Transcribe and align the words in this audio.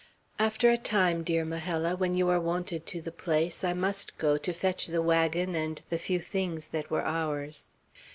"After 0.39 0.71
a 0.71 0.77
time, 0.79 1.21
dear 1.23 1.45
Majella, 1.45 1.95
when 1.95 2.15
you 2.15 2.27
are 2.29 2.39
wonted 2.39 2.87
to 2.87 3.01
the 3.03 3.11
place, 3.11 3.63
I 3.63 3.73
must 3.73 4.17
go, 4.17 4.35
to 4.35 4.51
fetch 4.51 4.87
the 4.87 4.99
wagon 4.99 5.53
and 5.53 5.79
the 5.91 5.99
few 5.99 6.19
things 6.19 6.69
that 6.69 6.89
were 6.89 7.05
ours. 7.05 7.73